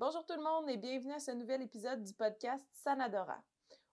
[0.00, 3.36] Bonjour tout le monde et bienvenue à ce nouvel épisode du podcast Sanadora.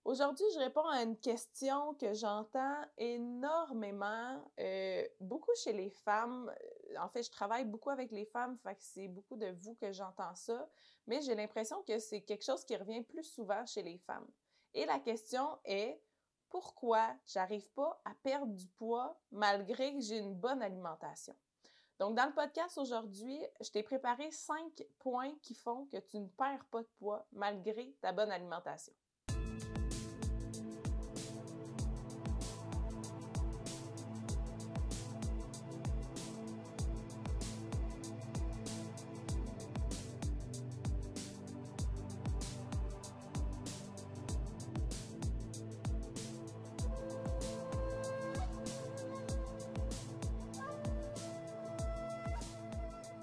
[0.05, 6.49] Aujourd'hui, je réponds à une question que j'entends énormément, euh, beaucoup chez les femmes.
[6.49, 9.75] Euh, en fait, je travaille beaucoup avec les femmes, fait que c'est beaucoup de vous
[9.75, 10.70] que j'entends ça,
[11.07, 14.30] mais j'ai l'impression que c'est quelque chose qui revient plus souvent chez les femmes.
[14.74, 16.02] Et la question est
[16.48, 21.36] pourquoi j'arrive pas à perdre du poids malgré que j'ai une bonne alimentation?
[22.00, 26.27] Donc, dans le podcast aujourd'hui, je t'ai préparé cinq points qui font que tu ne
[26.27, 28.93] perds pas de poids malgré ta bonne alimentation.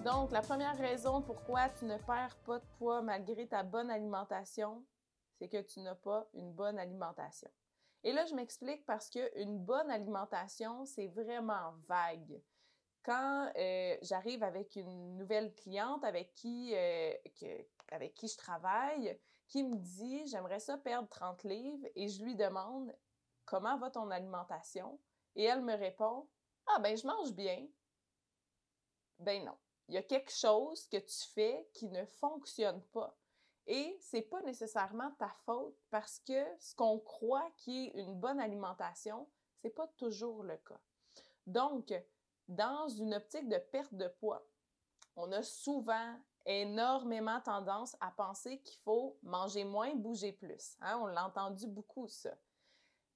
[0.05, 4.85] Donc, la première raison pourquoi tu ne perds pas de poids malgré ta bonne alimentation,
[5.39, 7.51] c'est que tu n'as pas une bonne alimentation.
[8.03, 12.39] Et là, je m'explique parce qu'une bonne alimentation, c'est vraiment vague.
[13.03, 17.15] Quand euh, j'arrive avec une nouvelle cliente avec qui, euh,
[17.91, 19.19] avec qui je travaille,
[19.49, 22.95] qui me dit j'aimerais ça perdre 30 livres et je lui demande
[23.47, 25.01] comment va ton alimentation
[25.35, 26.29] et elle me répond
[26.67, 27.67] ah ben je mange bien.
[29.19, 29.57] Ben non
[29.89, 33.17] il y a quelque chose que tu fais qui ne fonctionne pas.
[33.67, 38.41] Et c'est pas nécessairement ta faute parce que ce qu'on croit qui est une bonne
[38.41, 39.27] alimentation,
[39.63, 40.81] c'est pas toujours le cas.
[41.47, 41.95] Donc,
[42.49, 44.47] dans une optique de perte de poids,
[45.17, 50.77] on a souvent énormément tendance à penser qu'il faut manger moins, bouger plus.
[50.81, 50.99] Hein?
[51.01, 52.37] On l'a entendu beaucoup, ça.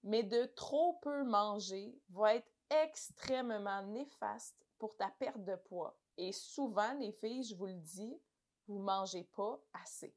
[0.02, 6.32] Mais de trop peu manger va être extrêmement néfaste pour ta perte de poids et
[6.32, 8.20] souvent, les filles, je vous le dis,
[8.66, 10.12] vous mangez pas assez.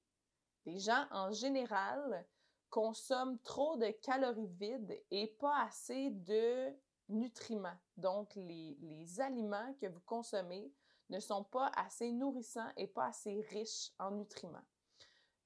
[0.66, 2.28] Les gens, en général,
[2.72, 6.76] consomment trop de calories vides et pas assez de
[7.08, 7.78] nutriments.
[7.98, 10.74] Donc, les, aliments que vous consommez
[11.10, 14.66] ne sont pas assez nourrissants et pas assez riches en nutriments.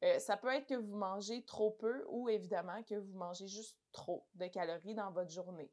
[0.04, 3.78] Euh, ça peut être que vous mangez trop peu ou évidemment que vous mangez juste
[3.92, 5.72] trop de calories dans votre journée.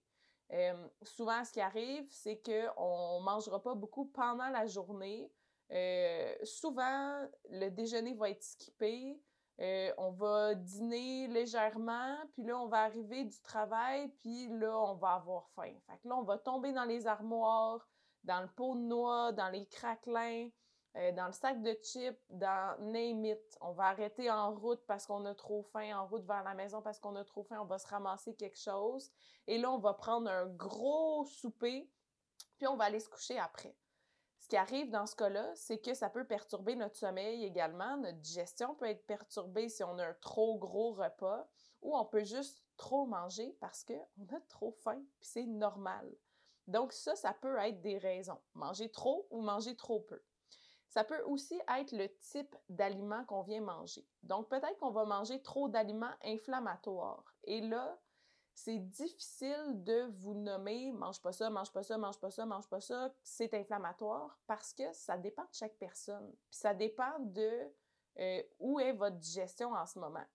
[0.52, 5.32] Euh, souvent, ce qui arrive, c'est qu'on ne mangera pas beaucoup pendant la journée.
[5.70, 9.18] Euh, souvent, le déjeuner va être skippé.
[9.60, 14.94] Euh, on va dîner légèrement, puis là, on va arriver du travail, puis là, on
[14.94, 15.74] va avoir faim.
[15.86, 17.86] Fait que là, on va tomber dans les armoires,
[18.24, 20.48] dans le pot de noix, dans les craquelins.
[20.96, 23.58] Euh, dans le sac de chips, dans Name It.
[23.62, 26.82] On va arrêter en route parce qu'on a trop faim, en route vers la maison
[26.82, 29.10] parce qu'on a trop faim, on va se ramasser quelque chose.
[29.46, 31.90] Et là, on va prendre un gros souper,
[32.58, 33.74] puis on va aller se coucher après.
[34.38, 37.96] Ce qui arrive dans ce cas-là, c'est que ça peut perturber notre sommeil également.
[37.96, 41.48] Notre digestion peut être perturbée si on a un trop gros repas
[41.80, 46.12] ou on peut juste trop manger parce qu'on a trop faim, puis c'est normal.
[46.66, 48.40] Donc ça, ça peut être des raisons.
[48.54, 50.20] Manger trop ou manger trop peu.
[50.92, 54.06] Ça peut aussi être le type d'aliment qu'on vient manger.
[54.22, 57.34] Donc, peut-être qu'on va manger trop d'aliments inflammatoires.
[57.44, 57.98] Et là,
[58.54, 62.68] c'est difficile de vous nommer mange pas ça, mange pas ça, mange pas ça, mange
[62.68, 66.30] pas ça, c'est inflammatoire parce que ça dépend de chaque personne.
[66.50, 67.72] Puis ça dépend de
[68.18, 70.26] euh, où est votre digestion en ce moment.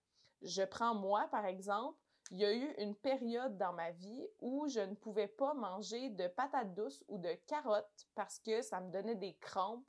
[0.42, 1.96] Je prends moi, par exemple,
[2.32, 6.10] il y a eu une période dans ma vie où je ne pouvais pas manger
[6.10, 9.86] de patates douces ou de carottes parce que ça me donnait des crampes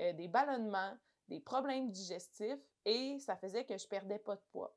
[0.00, 0.96] euh, des ballonnements,
[1.28, 4.74] des problèmes digestifs et ça faisait que je perdais pas de poids.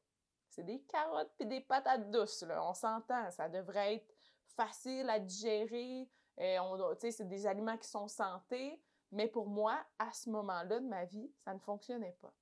[0.50, 2.64] C'est des carottes puis des patates douces, là.
[2.68, 4.14] On s'entend, ça devrait être
[4.56, 6.08] facile à digérer.
[6.40, 8.80] Euh, c'est des aliments qui sont santé,
[9.12, 12.34] mais pour moi, à ce moment-là de ma vie, ça ne fonctionnait pas.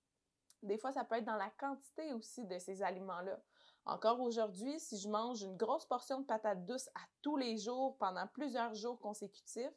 [0.61, 3.39] Des fois, ça peut être dans la quantité aussi de ces aliments-là.
[3.85, 7.97] Encore aujourd'hui, si je mange une grosse portion de patates douces à tous les jours
[7.97, 9.73] pendant plusieurs jours consécutifs,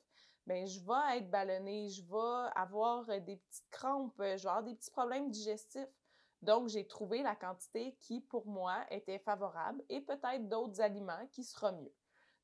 [0.47, 4.49] ben je vais être ballonnée, je vais avoir euh, des petites crampes, euh, je vais
[4.49, 5.89] avoir des petits problèmes digestifs.
[6.43, 11.43] Donc, j'ai trouvé la quantité qui, pour moi, était favorable et peut-être d'autres aliments qui
[11.43, 11.93] sera mieux.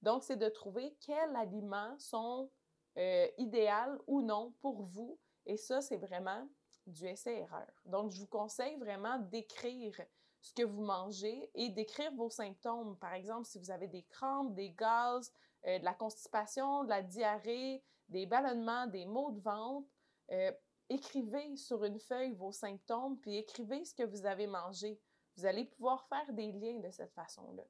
[0.00, 2.50] Donc, c'est de trouver quels aliments sont
[2.96, 5.18] euh, idéaux ou non pour vous.
[5.44, 6.48] Et ça, c'est vraiment
[6.86, 7.70] du essai-erreur.
[7.84, 9.94] Donc, je vous conseille vraiment d'écrire
[10.40, 12.96] ce que vous mangez et d'écrire vos symptômes.
[12.96, 15.30] Par exemple, si vous avez des crampes, des gaz,
[15.66, 19.88] de la constipation, de la diarrhée, des ballonnements, des maux de ventre,
[20.32, 20.52] euh,
[20.88, 25.00] écrivez sur une feuille vos symptômes, puis écrivez ce que vous avez mangé.
[25.36, 27.64] Vous allez pouvoir faire des liens de cette façon-là.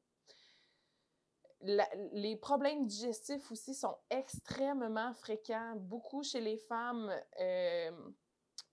[2.12, 7.14] les problèmes digestifs aussi sont extrêmement fréquents, beaucoup chez les femmes.
[7.38, 8.10] Euh,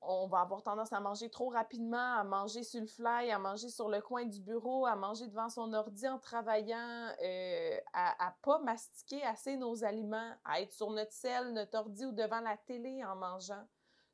[0.01, 3.69] on va avoir tendance à manger trop rapidement, à manger sur le fly, à manger
[3.69, 8.35] sur le coin du bureau, à manger devant son ordi en travaillant, euh, à, à
[8.43, 12.57] pas mastiquer assez nos aliments, à être sur notre selle, notre ordi ou devant la
[12.57, 13.65] télé en mangeant.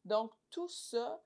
[0.05, 1.21] Donc, tout ça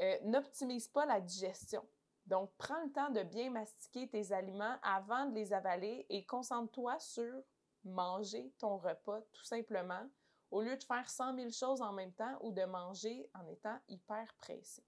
[0.00, 1.86] euh, n'optimise pas la digestion.
[2.26, 6.98] Donc, prends le temps de bien mastiquer tes aliments avant de les avaler et concentre-toi
[6.98, 7.42] sur
[7.84, 10.06] manger ton repas tout simplement
[10.50, 13.78] au lieu de faire 100 000 choses en même temps ou de manger en étant
[13.88, 14.84] hyper pressé.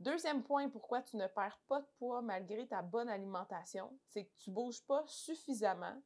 [0.00, 4.34] Deuxième point, pourquoi tu ne perds pas de poids malgré ta bonne alimentation, c'est que
[4.36, 6.02] tu ne bouges pas suffisamment,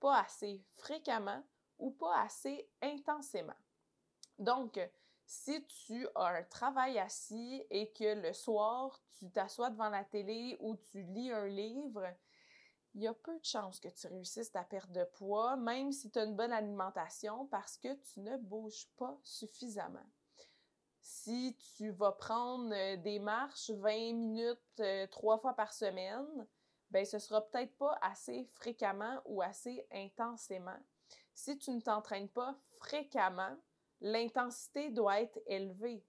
[0.00, 1.42] pas assez fréquemment
[1.78, 3.56] ou pas assez intensément.
[4.38, 4.78] Donc,
[5.26, 10.56] si tu as un travail assis et que le soir, tu t'assois devant la télé
[10.60, 12.06] ou tu lis un livre,
[12.94, 16.10] il y a peu de chances que tu réussisses ta perte de poids, même si
[16.10, 20.06] tu as une bonne alimentation, parce que tu ne bouges pas suffisamment.
[21.00, 26.46] Si tu vas prendre euh, des marches 20 minutes euh, trois fois par semaine,
[26.90, 30.78] ben ce sera peut-être pas assez fréquemment ou assez intensément.
[31.34, 33.56] Si tu ne t'entraînes pas fréquemment,
[34.00, 36.04] l'intensité doit être élevée.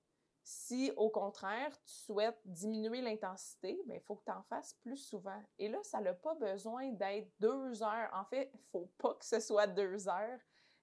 [0.45, 4.97] Si, au contraire, tu souhaites diminuer l'intensité, il ben, faut que tu en fasses plus
[4.97, 5.41] souvent.
[5.57, 8.09] Et là, ça n'a pas besoin d'être deux heures.
[8.13, 10.39] En fait, il ne faut pas que ce soit deux heures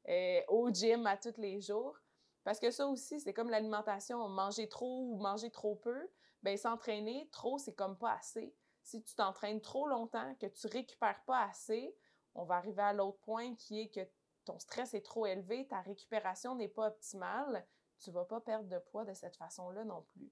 [0.08, 1.98] euh, au gym à tous les jours.
[2.42, 4.26] Parce que ça aussi, c'est comme l'alimentation.
[4.28, 6.08] Manger trop ou manger trop peu,
[6.42, 8.54] ben s'entraîner trop, c'est comme pas assez.
[8.82, 11.94] Si tu t'entraînes trop longtemps, que tu récupères pas assez,
[12.34, 14.08] on va arriver à l'autre point qui est que
[14.46, 17.66] ton stress est trop élevé, ta récupération n'est pas optimale,
[18.00, 20.30] tu vas pas perdre de poids de cette façon-là non plus.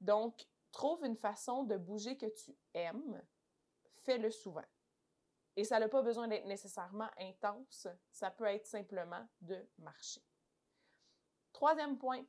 [0.00, 3.22] Donc, trouve une façon de bouger que tu aimes,
[3.98, 4.64] fais-le souvent.
[5.56, 10.22] Et ça n'a pas besoin d'être nécessairement intense, ça peut être simplement de marcher.
[11.52, 12.24] Troisième point,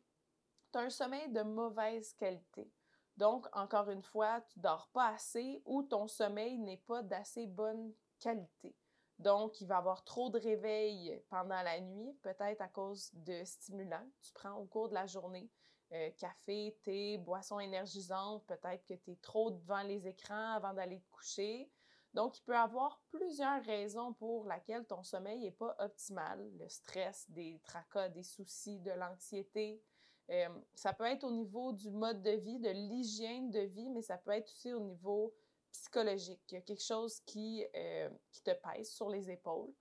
[0.71, 2.71] tu as un sommeil de mauvaise qualité.
[3.17, 7.93] Donc, encore une fois, tu dors pas assez ou ton sommeil n'est pas d'assez bonne
[8.19, 8.75] qualité.
[9.21, 14.07] Donc, il va avoir trop de réveils pendant la nuit, peut-être à cause de stimulants
[14.19, 15.49] que tu prends au cours de la journée.
[15.93, 21.01] Euh, café, thé, boissons énergisantes, peut-être que tu es trop devant les écrans avant d'aller
[21.01, 21.69] te coucher.
[22.13, 26.49] Donc, il peut y avoir plusieurs raisons pour lesquelles ton sommeil n'est pas optimal.
[26.57, 29.83] Le stress, des tracas, des soucis, de l'anxiété.
[30.29, 34.01] Euh, ça peut être au niveau du mode de vie, de l'hygiène de vie, mais
[34.01, 35.33] ça peut être aussi au niveau
[35.71, 36.41] psychologique.
[36.49, 39.73] Il y a quelque chose qui, euh, qui te pèse sur les épaules.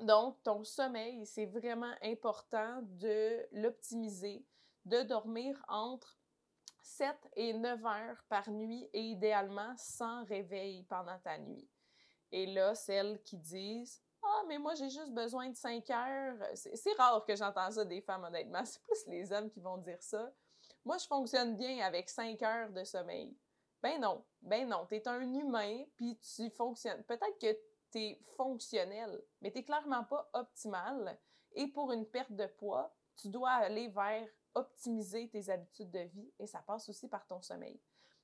[0.00, 4.44] Donc, ton sommeil, c'est vraiment important de l'optimiser,
[4.84, 6.18] de dormir entre
[6.82, 11.68] 7 et 9 heures par nuit et idéalement sans réveil pendant ta nuit.
[12.32, 16.38] Et là, celles qui disent Ah, mais moi, j'ai juste besoin de 5 heures.
[16.54, 18.64] C'est rare que j'entends ça des femmes, honnêtement.
[18.64, 20.32] C'est plus les hommes qui vont dire ça.
[20.84, 23.36] Moi, je fonctionne bien avec 5 heures de sommeil.
[23.82, 27.02] Ben non, ben non, tu es un humain, puis tu fonctionnes.
[27.02, 27.52] Peut-être que
[27.90, 31.18] tu es fonctionnel, mais tu clairement pas optimal.
[31.54, 36.32] Et pour une perte de poids, tu dois aller vers optimiser tes habitudes de vie
[36.38, 37.80] et ça passe aussi par ton sommeil.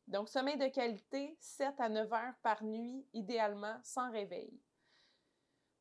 [0.06, 4.58] Donc, sommeil de qualité, 7 à 9 heures par nuit, idéalement sans réveil.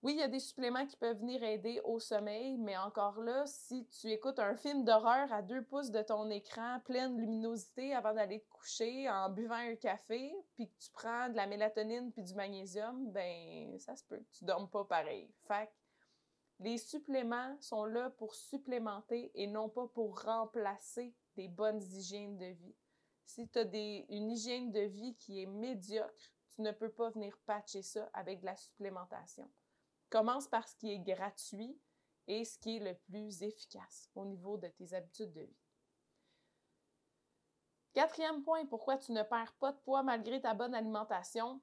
[0.04, 3.46] Oui, il y a des suppléments qui peuvent venir aider au sommeil, mais encore là,
[3.48, 8.14] si tu écoutes un film d'horreur à deux pouces de ton écran, pleine luminosité avant
[8.14, 12.22] d'aller te coucher, en buvant un café, puis que tu prends de la mélatonine puis
[12.22, 15.34] du magnésium, ben ça se peut que tu dormes pas pareil.
[15.48, 15.70] Fait
[16.60, 22.48] les suppléments sont là pour supplémenter et non pas pour remplacer des bonnes hygiènes de
[22.48, 22.76] vie.
[23.26, 23.64] Si tu as
[24.10, 28.40] une hygiène de vie qui est médiocre, tu ne peux pas venir patcher ça avec
[28.40, 29.48] de la supplémentation.
[30.10, 31.78] Commence par ce qui est gratuit
[32.28, 35.60] et ce qui est le plus efficace au niveau de tes habitudes de vie.
[37.94, 41.62] Quatrième point, pourquoi tu ne perds pas de poids malgré ta bonne alimentation?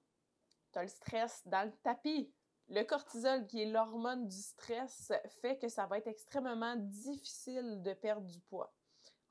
[0.72, 2.34] Tu as le stress dans le tapis.
[2.68, 7.92] Le cortisol, qui est l'hormone du stress, fait que ça va être extrêmement difficile de
[7.92, 8.74] perdre du poids.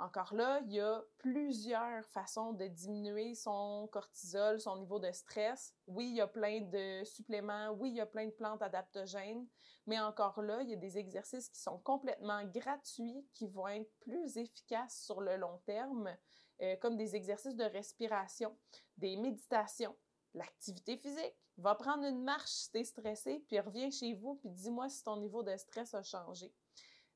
[0.04, 5.74] Encore là, il y a plusieurs façons de diminuer son cortisol, son niveau de stress.
[5.88, 9.48] Oui, il y a plein de suppléments, oui, il y a plein de plantes adaptogènes,
[9.88, 13.90] mais encore là, il y a des exercices qui sont complètement gratuits, qui vont être
[14.02, 16.14] plus efficaces sur le long terme,
[16.62, 18.58] euh, comme des exercices de respiration,
[18.98, 19.96] des méditations,
[20.34, 21.38] l'activité physique.
[21.56, 25.02] Va prendre une marche si tu es stressé, puis reviens chez vous, puis dis-moi si
[25.02, 26.54] ton niveau de stress a changé.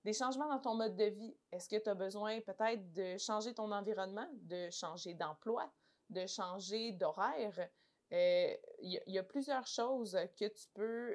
[0.07, 1.35] Des changements dans ton mode de vie.
[1.51, 5.69] Est-ce que tu as besoin peut-être de changer ton environnement, de changer d'emploi,
[6.09, 7.69] de changer d'horaire?
[8.13, 11.13] Euh, il y, a plusieurs choses que tu peux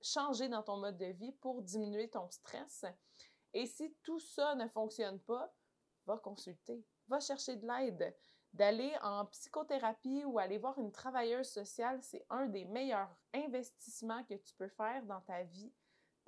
[0.00, 2.84] changer dans ton mode de vie pour diminuer ton stress.
[3.54, 5.52] Et si tout ça ne fonctionne pas,
[6.06, 8.16] va consulter, va chercher de l'aide.
[8.52, 14.34] D'aller en psychothérapie ou aller voir une travailleuse sociale, c'est un des meilleurs investissements que
[14.34, 15.72] tu peux faire dans ta vie.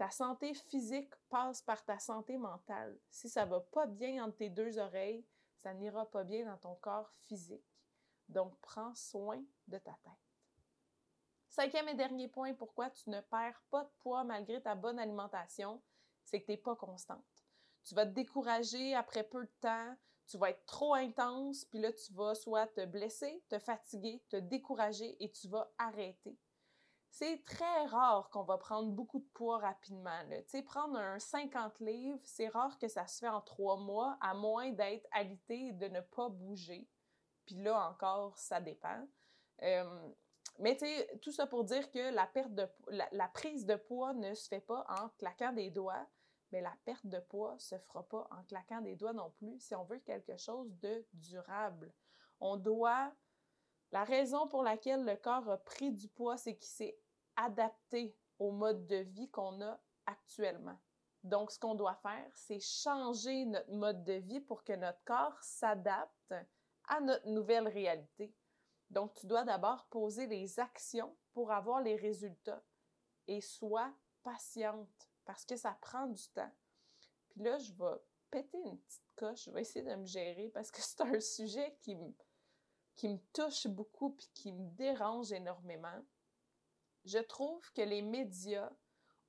[0.00, 2.98] Ta santé physique passe par ta santé mentale.
[3.10, 5.26] Si ça va pas bien entre tes deux oreilles,
[5.58, 7.68] ça n'ira pas bien dans ton corps physique.
[8.26, 10.12] Donc, prends soin de ta tête.
[11.50, 15.82] Cinquième et dernier point, pourquoi tu ne perds pas de poids malgré ta bonne alimentation,
[16.24, 17.44] c'est que tu n'es pas constante.
[17.82, 19.94] Tu vas te décourager après peu de temps,
[20.26, 24.36] tu vas être trop intense, puis là, tu vas soit te blesser, te fatiguer, te
[24.36, 26.38] décourager et tu vas arrêter.
[27.10, 30.22] C'est très rare qu'on va prendre beaucoup de poids rapidement.
[30.48, 34.32] Tu prendre un 50 livres, c'est rare que ça se fait en trois mois, à
[34.32, 36.88] moins d'être alité et de ne pas bouger.
[37.46, 39.06] Puis là encore, ça dépend.
[40.60, 44.60] Mais tu sais, tout ça pour dire que la, prise de poids ne se fait
[44.60, 46.06] pas en claquant des doigts,
[46.52, 49.74] mais la perte de poids se fera pas en claquant des doigts non plus si
[49.74, 51.92] on veut quelque chose de durable.
[52.40, 53.12] On doit
[53.92, 56.98] la raison pour laquelle le corps a pris du poids, c'est qu'il s'est
[57.36, 60.78] adapté au mode de vie qu'on a actuellement.
[61.22, 65.38] Donc, ce qu'on doit faire, c'est changer notre mode de vie pour que notre corps
[65.42, 66.34] s'adapte
[66.88, 68.34] à notre nouvelle réalité.
[68.88, 72.62] Donc, tu dois d'abord poser les actions pour avoir les résultats
[73.28, 73.92] et sois
[74.22, 76.50] patiente parce que ça prend du temps.
[77.30, 80.70] Puis là, je vais péter une petite coche, je vais essayer de me gérer parce
[80.70, 82.12] que c'est un sujet qui me,
[83.00, 86.04] qui me touche beaucoup puis qui me dérange énormément.
[87.06, 88.70] Je trouve que les médias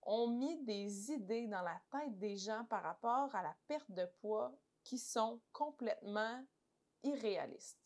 [0.01, 4.05] ont mis des idées dans la tête des gens par rapport à la perte de
[4.19, 6.45] poids qui sont complètement
[7.03, 7.81] irréalistes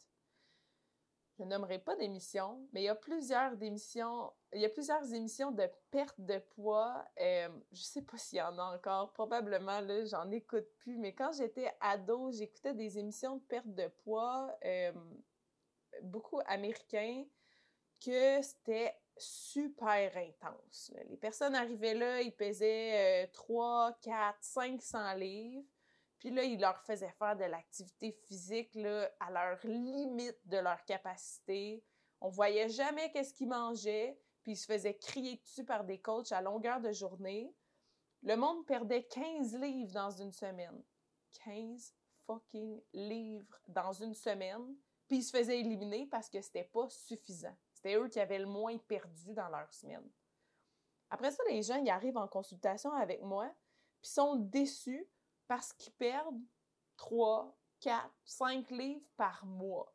[1.38, 5.52] je nommerai pas d'émissions, mais il y a plusieurs émissions, il y a plusieurs émissions
[5.52, 7.04] de perte de poids.
[7.20, 10.98] Euh, je sais pas s'il y en a encore, probablement là, j'en écoute plus.
[10.98, 14.94] Mais quand j'étais ado, j'écoutais des émissions de perte de poids, euh,
[16.04, 17.26] beaucoup américains,
[18.04, 20.92] que c'était super intense.
[21.10, 25.66] Les personnes arrivaient là, ils pesaient 3, 4, 500 livres.
[26.20, 28.76] Puis là, il leur faisait faire de l'activité physique
[29.20, 31.84] à leur limite de leur capacité.
[32.20, 36.32] On voyait jamais qu'est-ce qu'ils mangeaient, puis ils se faisaient crier dessus par des coachs
[36.32, 37.54] à longueur de journée.
[38.24, 40.82] Le monde perdait 15 livres dans une semaine.
[41.44, 41.94] 15
[42.26, 44.76] fucking livres dans une semaine.
[45.08, 47.56] Puis ils se faisaient éliminer parce que c'était pas suffisant.
[47.74, 50.10] C'était eux qui avaient le moins perdu dans leur semaine.
[51.10, 53.54] Après ça, les gens, ils arrivent en consultation avec moi,
[54.02, 55.08] puis sont déçus
[55.48, 56.42] parce qu'ils perdent
[56.98, 59.94] 3, 4, 5 livres par mois.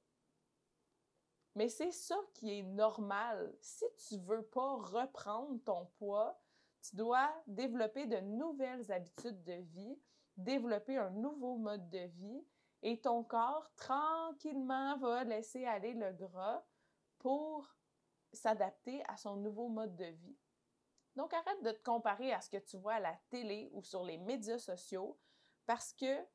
[1.57, 3.52] Mais c'est ça qui est normal.
[3.61, 6.40] Si tu veux pas reprendre ton poids,
[6.81, 9.99] tu dois développer de nouvelles habitudes de vie,
[10.37, 12.45] développer un nouveau mode de vie
[12.83, 16.65] et ton corps tranquillement va laisser aller le gras
[17.19, 17.77] pour
[18.33, 20.39] s'adapter à son nouveau mode de vie.
[21.17, 24.05] Donc arrête de te comparer à ce que tu vois à la télé ou sur
[24.05, 25.19] les médias sociaux
[25.67, 26.27] parce que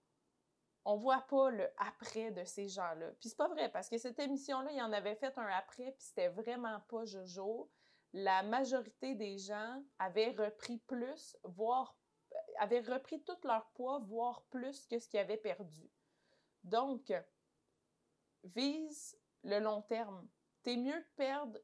[0.85, 3.11] on voit pas le après de ces gens-là.
[3.19, 6.03] Puis c'est pas vrai, parce que cette émission-là, il en avait fait un après, puis
[6.03, 7.71] c'était vraiment pas Jojo.
[8.13, 11.97] La majorité des gens avaient repris plus, voire
[12.33, 15.89] euh, avaient repris tout leur poids, voire plus que ce qu'ils avaient perdu.
[16.65, 17.13] Donc,
[18.43, 20.27] vise le long terme.
[20.63, 21.59] T'es mieux de perdre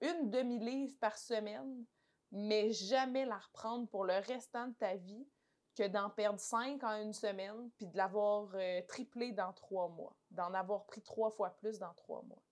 [0.00, 1.86] une demi-livre par semaine,
[2.32, 5.28] mais jamais la reprendre pour le restant de ta vie
[5.76, 10.16] que d'en perdre cinq en une semaine, puis de l'avoir euh, triplé dans trois mois,
[10.30, 12.42] d'en avoir pris trois fois plus dans trois mois.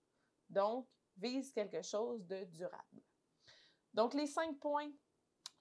[0.49, 3.03] Donc, vise quelque chose de durable.
[3.93, 4.89] Donc, les cinq points,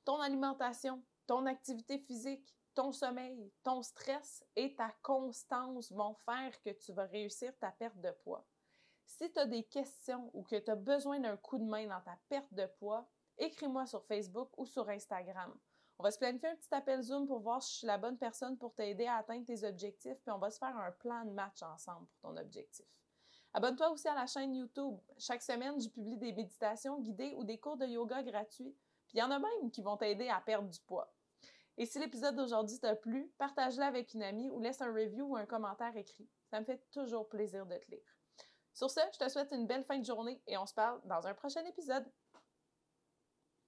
[0.05, 6.71] ton alimentation, ton activité physique, ton sommeil, ton stress et ta constance vont faire que
[6.71, 8.45] tu vas réussir ta perte de poids.
[9.05, 12.01] Si tu as des questions ou que tu as besoin d'un coup de main dans
[12.01, 13.09] ta perte de poids,
[13.39, 15.53] écris-moi sur Facebook ou sur Instagram.
[15.99, 18.17] On va se planifier un petit appel Zoom pour voir si je suis la bonne
[18.17, 21.31] personne pour t'aider à atteindre tes objectifs, puis on va se faire un plan de
[21.31, 22.87] match ensemble pour ton objectif.
[23.53, 24.97] Abonne-toi aussi à la chaîne YouTube.
[25.19, 28.75] Chaque semaine, je publie des méditations guidées ou des cours de yoga gratuits.
[29.09, 31.13] Puis il y en a même qui vont t'aider à perdre du poids.
[31.81, 35.37] Et si l'épisode d'aujourd'hui t'a plu, partage-le avec une amie ou laisse un review ou
[35.37, 36.29] un commentaire écrit.
[36.51, 38.19] Ça me fait toujours plaisir de te lire.
[38.75, 41.27] Sur ce, je te souhaite une belle fin de journée et on se parle dans
[41.27, 42.05] un prochain épisode.